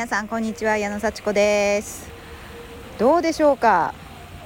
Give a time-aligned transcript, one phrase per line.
[0.00, 2.08] 皆さんこんにちは矢野幸子です。
[2.98, 3.92] どうでしょうか？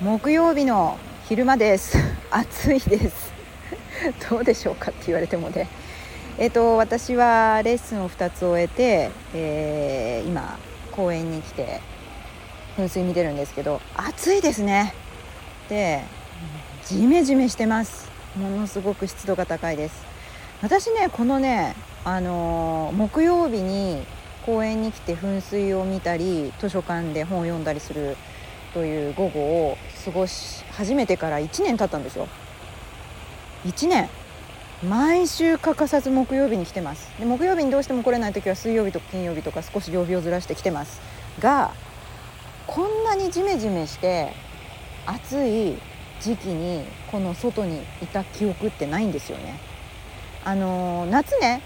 [0.00, 1.96] 木曜日の昼間です。
[2.28, 3.32] 暑いです。
[4.28, 5.68] どうでしょうかって言われてもね。
[6.38, 10.58] えっ、と私はレッスンを2つ終えて、えー、今
[10.90, 11.80] 公園に来て
[12.76, 14.92] 噴水見てるんですけど暑いですね。
[15.68, 16.02] で
[16.84, 18.10] ジメジメしてます。
[18.34, 19.94] ものすごく湿度が高いです。
[20.62, 24.04] 私ねこのねあのー、木曜日に
[24.44, 28.16] 公園に来て噴水を見たり図書館で本を読んだりする
[28.74, 32.28] という午後を過ごし始めてから1年経ったんですよ。
[33.64, 34.08] 1年。
[34.82, 37.08] 毎週欠かさず木曜日に来てます。
[37.18, 41.00] で木曜日にどうしても来れない時は水曜日とか金曜日とか少し曜日をずらして来てます。
[41.40, 41.72] が
[42.66, 44.32] こんなにジメジメして
[45.06, 45.78] 暑い
[46.20, 49.58] 時期にこの外にいた記憶ってないんですよね。
[50.44, 51.62] あのー、夏ね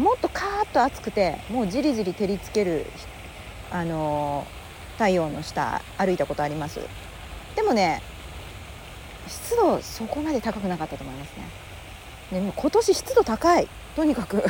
[0.00, 2.86] もっとカーッと暑くてもうじりじり照りつける、
[3.70, 6.80] あのー、太陽の下歩いたことあります。
[7.54, 8.00] でもね
[9.28, 11.44] 湿度そこまで高くなかったと思いますね。
[12.32, 13.68] でも今年湿度高い。
[13.94, 14.42] とにかく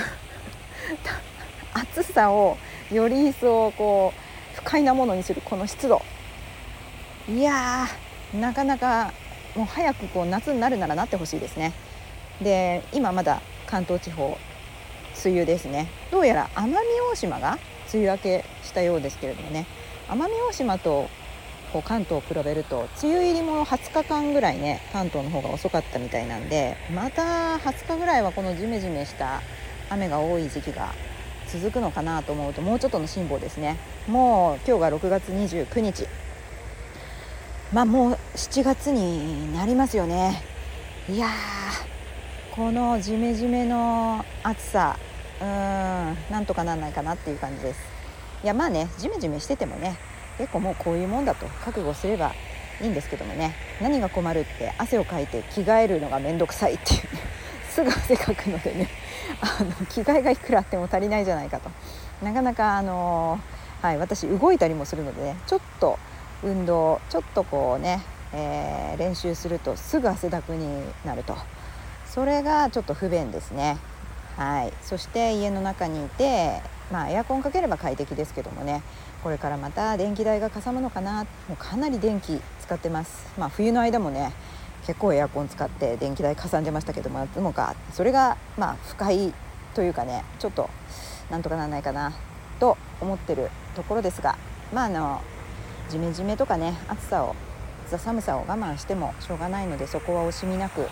[1.75, 2.57] 暑さを
[2.93, 6.01] より一層こう不快なものにするこの湿度。
[7.29, 7.89] いや
[8.33, 9.13] なかなか
[9.57, 11.73] もう早くこう夏になるならなってほしいですね。
[12.41, 14.39] で今まだ関東地方
[15.25, 15.89] 梅雨ですね。
[16.11, 16.75] どうやら奄美
[17.13, 17.59] 大島が
[17.93, 19.67] 梅雨明けしたようですけれどもね。
[20.09, 21.09] 奄美大島と
[21.73, 29.41] こう関東を比べると梅雨入りも20日間ぐらいね関東の方が遅かったみたいなんでまた20日ぐらいはこのジメジメした
[29.89, 30.93] 雨が多い時期が
[31.47, 33.77] 続くのかなと思うともうちょっとの辛抱ですね。
[34.09, 36.07] もう今日が6月29日。
[37.73, 40.43] まあもう7月になりますよね。
[41.09, 41.90] いやー
[42.57, 44.99] このジメジメの暑さ
[45.41, 47.81] うんなんとかなんないかなっていう感じです。
[48.43, 49.97] いやまあねジメジメしててもね
[50.37, 52.33] 結構もうこういうもんだと覚悟すれば
[52.81, 57.09] いいんですけどもね何が困るって汗をかいて着替えるのが面倒くさいっていう、ね、
[57.71, 58.89] すぐ汗かくのでね
[59.41, 61.71] あの着替えがいくらあっても足りないじゃないかと。
[62.21, 63.39] なかなかあの
[63.81, 65.99] はい私動いたりもするのでねちょっと
[66.43, 68.03] 運動ちょっとこうね、
[68.33, 71.37] えー、練習するとすぐ汗だくになると。
[72.13, 73.79] それがちょっと不便ですね。
[74.37, 76.61] はい、そして家の中にいて、
[76.91, 78.83] まあ、エアコンかければ快適ですけどもね。
[79.23, 81.25] これからまた電気代がかさむのかな。
[81.49, 84.33] もうかなり電気使ってます、まあ、冬の間もね
[84.87, 87.77] 結構エアコン使って電気代かさんでましたけどもでもか。
[87.93, 89.33] それがまあ不快
[89.75, 90.69] というかねちょっと
[91.31, 92.13] なんとかならないかな
[92.59, 94.37] と思ってるところですが。
[94.73, 95.21] まああの
[95.91, 97.37] ジメジメとかね暑さを
[97.99, 100.85] 寒さを我慢してもしょうがないのでそこは惜しみなくあ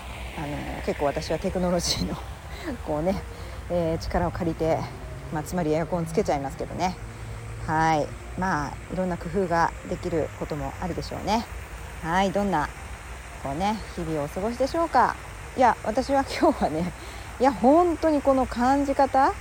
[0.43, 2.17] の結構私はテクノロジーの
[2.87, 3.21] こうね、
[3.71, 4.79] えー、力を借りて、
[5.33, 6.97] まあ、つまりエアコンつけちゃいますけどね。
[7.67, 8.07] はい。
[8.39, 11.45] まあいろんな工夫ができることもあるでしょうね。
[12.03, 12.31] はい。
[12.31, 12.69] どんな
[13.43, 15.17] こうね日々をお過ごしでしょうか。
[15.57, 16.93] いや私は今日はね
[17.41, 19.33] いや本当にこの感じ方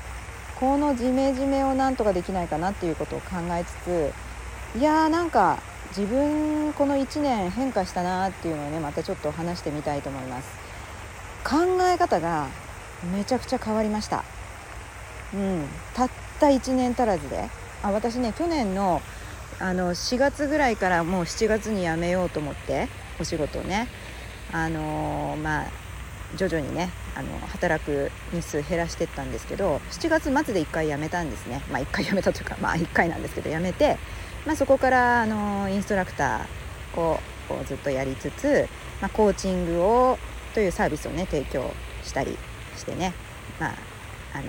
[0.60, 5.60] このジメジメをなんとかできないかなっていうことを考えつついやーなんか
[5.98, 10.48] 自分この1年変化したなっていうのをねまたちょっと話してみたいと思います。
[11.44, 11.56] 考
[11.92, 12.50] え方が
[13.16, 14.24] めちゃくちゃ変わりました。
[15.34, 15.66] うん。
[15.96, 16.10] たっ
[16.40, 17.50] た1年足らずで。
[17.82, 19.02] あ私ね去年の
[19.60, 23.88] あの4月ぐらいからもう7月に辞めようと思ってお仕事をね。
[24.54, 25.66] あのー、まあ
[26.36, 31.64] 徐々にねあの働く日数減らしてったんですけど7月末で1回辞めたんですね。
[31.72, 33.98] まあ1回辞めたというかまあ1回なんですけど辞めて、
[34.48, 37.20] まあ、そこからあのインストラクターを
[37.66, 38.70] ずっとやりつつ、
[39.02, 40.18] まあ、コーチングを
[40.54, 41.70] というサービスをね提供
[42.02, 42.38] したり
[42.78, 43.14] してね、
[43.60, 43.76] まあ、
[44.34, 44.46] あの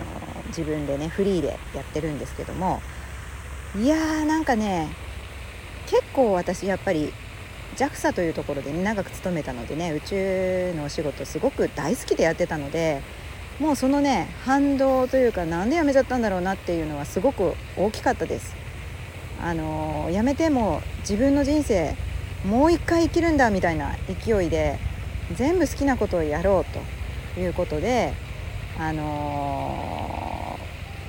[0.47, 2.81] 自分でねフリーでやってるんですけども
[3.77, 4.89] いやーなんかね
[5.87, 7.13] 結構私やっぱり
[7.75, 13.03] JAXA というところで、ね、長く勤めたのでね宇宙のお仕事すごく大好きでやってたので
[13.59, 18.68] もうそのね反動というかなんで辞めちゃったんだろうなっていうのはすごく大きかったです。
[19.41, 21.95] あの辞めても自分の人生
[22.45, 24.79] もう一回生きるんだみたいな勢いで
[25.35, 28.15] 全部好きなことをやろうということで、
[28.79, 30.59] あの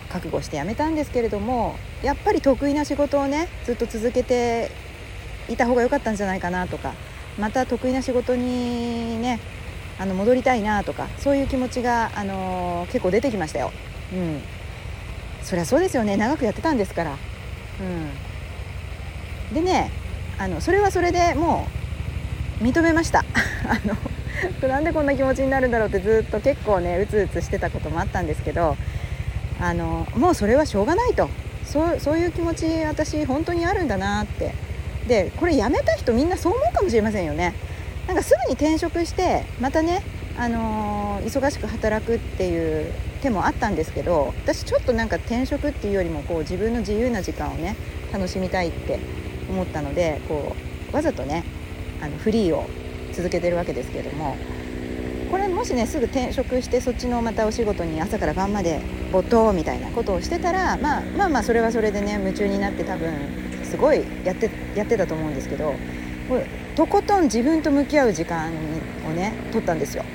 [0.10, 4.72] ー、覚悟して辞めたんですけれどもやっぱり得意な仕事をねずっと続けて
[5.48, 6.94] いた方が良かったんじゃないかなとか
[7.40, 9.40] また得意な仕事にね
[9.98, 13.72] あの戻りたいなとかそういう気持ちが、あのー、結構出てきましたよ。
[14.14, 14.42] うん、
[15.44, 17.29] そりゃそうですよね長くやってたんですから。
[17.80, 19.92] うん、でね
[20.38, 21.68] あのそれはそれでも
[22.62, 23.26] う認めました。
[23.68, 23.80] あ
[24.64, 28.78] のなんでこんな気持ちになるんだろうってずっと結構ねうつうつしてたこともあったんですけど
[29.60, 31.30] あのもうそれはしょうがないと。
[31.66, 34.54] そうそういう気持ち私本当にあるんだなって。
[35.08, 37.54] でこれ辞めた人みんなそう思うかもしれませんよね。
[38.08, 40.02] なんかすぐに転職してまたね、
[40.39, 47.75] あのー、忙しく働くっていう手もあったんですけど私ちょっとなんか転職っていうよりもこう自分の自由な時間をね
[48.13, 49.00] 楽しみたいって
[49.50, 50.56] 思ったのでこ
[50.94, 51.44] うわざとね
[52.01, 52.69] あのフリーを
[53.12, 54.38] 続けてるわけですけども
[55.30, 58.80] これもしねすぐ転職してそっちのまたお仕事に朝から晩まで
[59.12, 63.12] 没頭みたいなことをしてたら、まあ、まあまあそれはそれでね夢中になって多分
[63.65, 65.75] すごいやってやってたと思うんですけど
[66.75, 68.53] とことん自分と向き合う時間
[69.06, 70.06] をね取ったんですよ。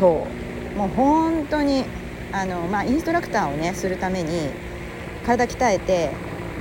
[0.00, 0.26] そ
[0.74, 0.78] う。
[0.78, 1.84] もう本当に
[2.32, 4.48] あの、まあ、インストラクターをねするために
[5.26, 6.10] 体鍛えて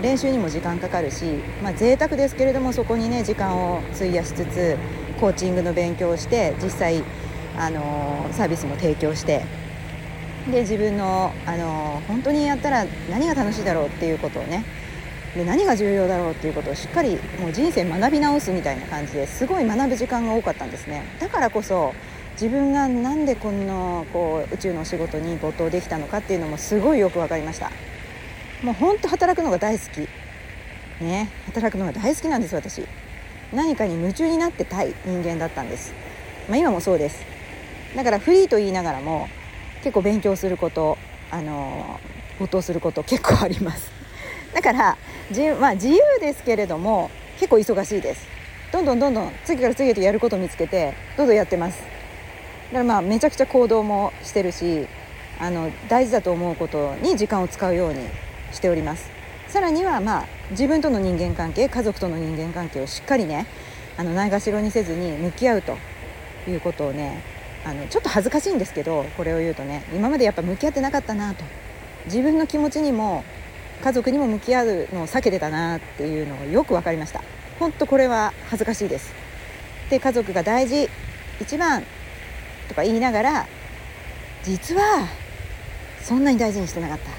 [0.01, 1.25] 練習にも時間かかるし、
[1.63, 4.77] まあ、贅沢ですけれどもそこにね時間を費やしつつ
[5.19, 7.03] コーチングの勉強をして実際、
[7.57, 9.43] あのサービスも提供して
[10.49, 14.63] で自分の、あの本当にやったら何が楽しいだろうっていうことをね
[15.35, 21.03] で何が重要だろうっていうことをしっかりもう人生学び直すみたいな感じですごい学ぶ時間が多かったんですね。
[21.19, 21.93] だからこそ
[22.39, 27.69] 自分が何でこんなこう宇宙のお仕事に没頭できたのかっていうのもすごいよく分かりました。
[28.63, 30.07] もうほんと働くのが大好き。
[31.03, 31.29] ね。
[31.47, 32.87] 働くのが大好きなんです私。
[33.51, 35.91] 何かに夢中になってたい人間だったんです、
[36.47, 37.25] まあ、今もそうです。
[37.93, 39.27] だからフリーと言いながらも
[39.83, 40.97] 結構勉強すること
[41.31, 41.99] あの
[42.39, 43.91] 没頭すること結構あります。
[44.53, 44.97] だから
[45.29, 48.25] 自,、まあ、自由ですけれども結構忙しいです。
[48.71, 51.98] どんどんどんどん次から次へとやることを見つけてどんどんやってます。
[52.71, 54.87] からまあめちゃくちゃ行動もしてるし
[55.39, 57.99] あの大事だと思うことに時間を使うように
[58.51, 59.09] しております。
[59.47, 63.47] さらにはまあ自分との人間関係家族との人間関係をしっかりね
[63.97, 65.75] あのないがしろにせずに向き合うと
[66.47, 67.23] いうことをね
[67.65, 71.43] あのちょっと恥ずかしいんですけどこれを言うとね今までやっぱ向き合ってなかったなと。
[72.05, 73.23] 自分の気持ちにも
[73.83, 77.23] 家族にも向き合うのを避けてたなっていうのがよく分かりました。
[77.59, 79.11] 本当これは恥ずかしいです。
[79.89, 80.89] で家族が大事
[81.41, 81.83] 一番
[82.69, 83.47] とか言いながら
[84.43, 85.07] 実は
[86.01, 87.09] そんなに大事にしてなかった。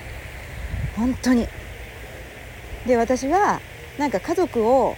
[0.97, 1.47] 本当に。
[2.87, 3.61] で私は
[3.99, 4.97] なんか家族を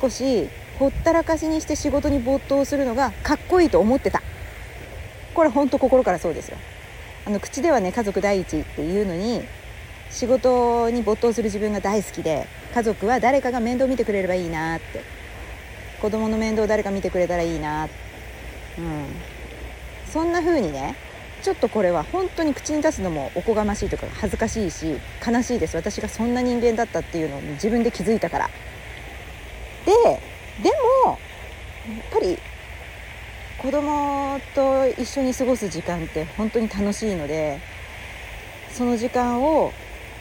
[0.00, 0.48] 少し
[0.78, 4.22] ほったらかしにして仕事に没頭するのがかっこいいと思ってた。
[5.34, 6.56] これ本当心からそうですよ。
[7.24, 9.42] あの口ではね家族第一っていうのに
[10.10, 15.22] 仕事に没頭する自分が大好きで家族は誰かが面倒見てくれればいいなって。
[16.02, 17.84] 子供の面倒を誰か見てくれたらいいな
[18.76, 19.06] うん。
[20.12, 20.94] そんな風にね
[21.42, 25.76] ちょっとこれは本当に口に出すのもおこがましいというか恥ずかしいし悲しいです。
[25.76, 28.50] 私がそんな人間だったっていうのを自分で気づいたから。
[29.86, 29.92] で
[30.62, 30.70] で
[31.04, 31.18] もやっ
[32.12, 32.38] ぱり
[33.58, 37.60] 子供と一緒に過ごす時間って本当に楽しいので
[38.72, 39.72] その時間を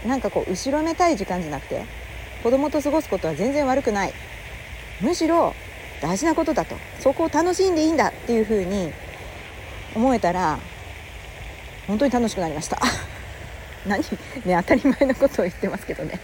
[0.06, 1.86] なんかこう後ろめたい時間じゃなくて
[2.42, 4.14] 子供と過ごすことは全然悪くない。
[5.02, 5.54] むしろ
[6.02, 6.76] 大事なことだと。
[7.00, 8.92] そこを楽しんでいいんだっていうふうに
[9.96, 10.60] 思えたら
[11.88, 12.80] 本当に楽しくなりました。
[13.86, 14.02] 何？
[14.46, 16.20] ね当たり前のことを言ってますけどね。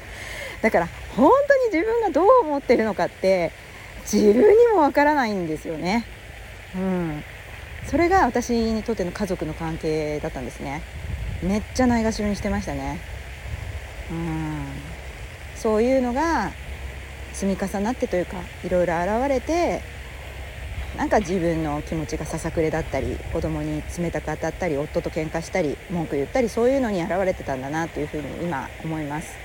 [0.62, 3.52] だから本当に自分がどう思ってるのかって
[4.12, 6.06] 自分にもわからないんですよね。
[6.76, 7.24] うん。
[7.90, 10.82] それが私にとっての家族の関係だったんですね。
[11.42, 13.00] めっちゃないがしろにしてましたね。
[14.12, 14.66] うん。
[15.56, 16.52] そういうのが
[17.34, 19.82] 積み重なってというかいろいろ現れて
[20.98, 29.36] なんか自分の気持ちがささくれだったり子供に冷たく当たったり夫と喧嘩したり文句言ったりそういうのに現れてたんだなというふうに今思います。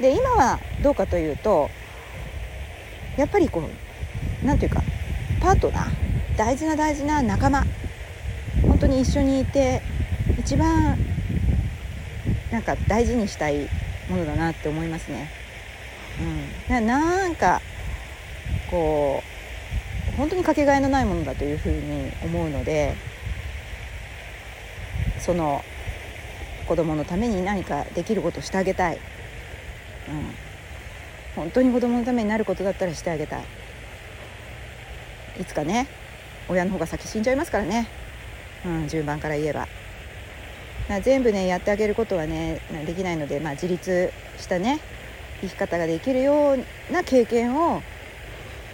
[0.00, 1.70] で今はどうかというと
[3.16, 4.82] やっぱりこう何て言うか
[5.40, 7.64] パートナー大事な大事な仲間
[8.62, 9.80] 本当に一緒にいて
[10.38, 10.98] 一番
[12.52, 13.68] なんか大事にしたい
[14.10, 15.30] ものだなって思いますね。
[16.68, 17.62] うん、なんか
[18.70, 19.33] こう
[20.16, 22.94] 本当にかけがえのないものだというふうに思うので
[25.18, 25.62] その
[26.66, 29.00] 子供のために何かできることをしてあげたい、うん、
[31.34, 33.44] 本当に子供のためになることだったらしてあげたい。
[35.40, 35.88] いつかね
[36.48, 37.88] 親の方が先死んじゃいますからね、
[38.64, 39.66] うん、順番から言えば。
[41.02, 44.80] 全部ねやってあげることはねできないので、まあ、自立したね
[45.40, 46.56] 生き方ができるよ
[46.90, 47.82] うな経験を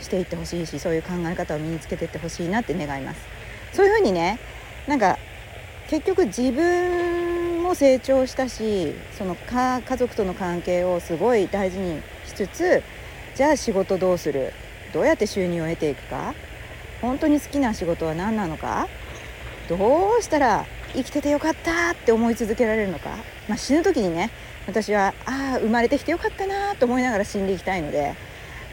[0.01, 3.21] していってほしいしそういう考え方を身につけていってほしいなって願います。
[3.73, 4.39] そういうふうにね
[4.87, 5.19] なんか
[5.89, 12.83] 結局自分も成長したしその家族との関係をすごい大事にしつつ
[13.35, 14.53] じゃあ仕事どうする？
[14.93, 16.35] どうやって収入を得ていくか？
[17.01, 18.89] 本当に好きな仕事は何なのか？
[19.69, 23.11] どうしたら生きててよかったって思い続けられるのか、
[23.49, 24.31] まあ、死ぬ時にね
[24.67, 28.15] 私はああ生まれてきてよかったなと思いながら死んでいきたいので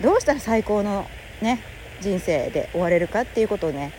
[0.01, 1.07] どうしたら最高の
[1.41, 1.59] ね
[2.01, 3.91] 人生で終われるかっていうことをね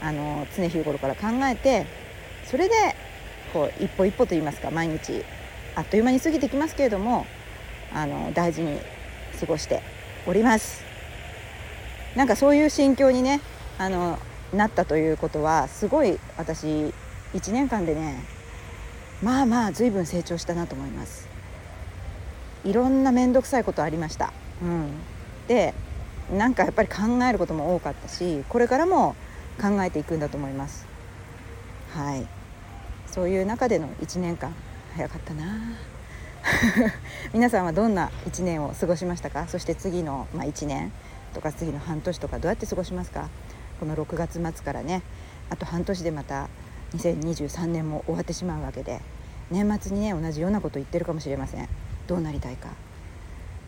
[0.00, 1.86] あの常日頃から考えて
[2.44, 2.74] それで
[3.52, 5.24] こう一歩一歩といいますか毎日
[5.74, 7.26] あっという間に過ぎてきますけれども
[7.92, 8.78] あの大事に
[9.38, 9.82] 過ごして
[10.26, 10.84] おります。
[12.14, 13.40] なんかそういう心境にね
[13.78, 14.18] あの
[14.54, 16.66] なったということはすごい私
[17.34, 18.24] 1年間でね
[19.22, 21.28] まあまあ随分成長したなと思います。
[22.64, 24.90] いろんな面倒くさいことありました、うん、
[25.48, 25.74] で
[26.32, 29.14] なんかやっぱり考えることも多かったしこれからも
[29.60, 30.86] 考えていくんだと思います。
[31.94, 32.26] はい。
[33.06, 34.52] そういう中での1年間
[34.94, 35.44] 早かったな。
[37.32, 39.46] 皆さんはどんな1年を過ごしましたか？
[39.48, 40.92] そして次の、まあ、1年
[41.32, 43.28] とか次の半年とかどうやって過ごしますか？
[43.80, 45.02] この6月末からね。
[45.48, 46.48] あと半年でまた
[46.94, 49.00] 2023年も終わってしまうわけで
[49.50, 51.68] 年末にね同じようなこと言ってるかもしれません。
[52.08, 52.68] どうなりたいか？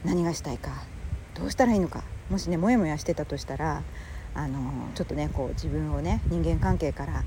[0.05, 0.71] 何がしたいか？
[1.41, 2.03] どうしたらいいのか。
[2.31, 3.83] もしねモヤモヤしてたとしたら
[4.35, 4.59] あの
[4.95, 7.25] ちょっとねこう自分をね人間関係から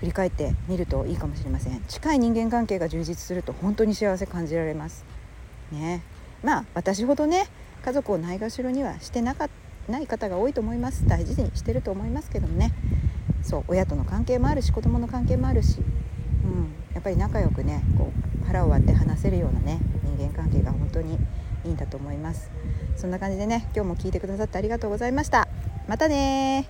[0.00, 1.82] 振り返ってみるといいかもしれません。
[1.88, 5.04] 近い人間関係が充実すると本当に幸せ感じられます。
[5.70, 6.02] ね。
[6.42, 7.46] まあ私ほどね
[7.84, 9.48] 家族をないがしろにはしてなか
[9.88, 11.06] ない方が多いと思います。
[11.06, 12.72] 大事にしてると思いますけどもね。
[13.42, 19.80] そう親との関係もあるし子供の関係もあるし、うん、やっぱり仲良くねこう腹を割って話せるようなね
[20.16, 21.18] 人間関係が本当に
[21.64, 22.50] いいんだと思います。
[22.96, 25.48] そんな感じでね今日も聞いてくださってありがとうございました。
[25.88, 26.68] またね